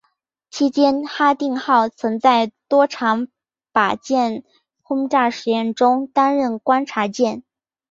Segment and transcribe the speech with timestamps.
[0.49, 3.27] 期间哈定号曾在多场
[3.71, 4.43] 靶舰
[4.81, 7.43] 轰炸实验中担任观察舰。